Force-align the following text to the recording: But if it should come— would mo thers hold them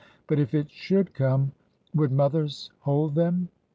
But 0.25 0.39
if 0.39 0.55
it 0.55 0.71
should 0.71 1.13
come— 1.13 1.51
would 1.95 2.11
mo 2.11 2.27
thers 2.27 2.71
hold 2.79 3.13
them 3.13 3.49